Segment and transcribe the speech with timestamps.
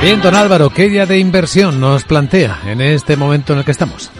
[0.00, 3.72] Bien, don Álvaro, ¿qué idea de inversión nos plantea en este momento en el que
[3.72, 4.12] estamos?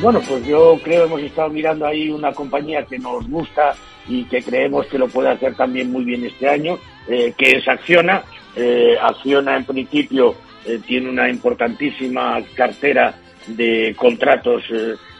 [0.00, 3.74] Bueno, pues yo creo hemos estado mirando ahí una compañía que nos gusta
[4.06, 6.78] y que creemos que lo puede hacer también muy bien este año,
[7.08, 8.22] eh, que es Acciona.
[8.54, 13.12] Eh, Acciona en principio eh, tiene una importantísima cartera
[13.48, 14.62] de contratos,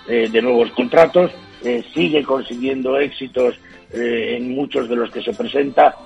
[0.06, 1.32] de nuevos contratos,
[1.92, 3.56] sigue consiguiendo éxitos
[3.92, 5.96] en muchos de los que se presenta.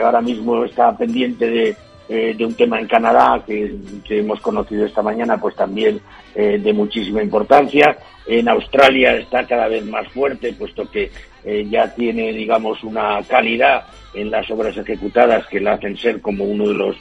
[0.00, 1.76] ahora mismo está pendiente de
[2.06, 3.74] eh, de un tema en Canadá que,
[4.10, 6.00] hemos conocido esta mañana, pues también
[6.34, 7.96] eh, de muchísima importancia.
[8.26, 11.10] En Australia está cada vez más fuerte, puesto que
[11.44, 16.44] eh, ya tiene, digamos, una calidad en las obras ejecutadas que la hacen ser como
[16.44, 16.96] uno de los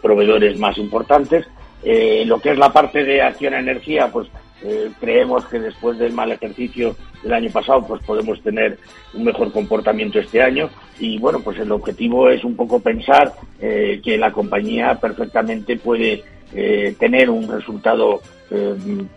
[0.00, 1.46] proveedores más importantes.
[1.82, 4.28] lo que es la parte de acción energía, pues
[4.64, 8.78] eh, creemos que después del mal ejercicio del año pasado, pues podemos tener
[9.14, 10.70] un mejor comportamiento este año.
[10.98, 16.22] Y bueno, pues el objetivo es un poco pensar eh, que la compañía perfectamente puede
[16.54, 18.20] eh, tener un resultado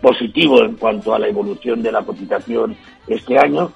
[0.00, 2.74] positivo en cuanto a la evolución de la cotización
[3.06, 3.70] este año,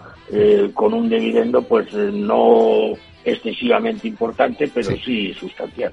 [0.72, 5.34] con un dividendo pues no excesivamente importante, pero sí.
[5.34, 5.92] sustancial.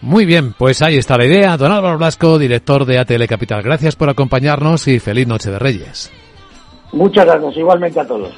[0.00, 1.56] Muy bien, pues ahí está la idea.
[1.56, 3.62] Don Álvaro Blasco, director de ATL Capital.
[3.62, 6.12] Gracias por acompañarnos y feliz noche de Reyes.
[6.92, 8.32] Muchas gracias, igualmente a todos.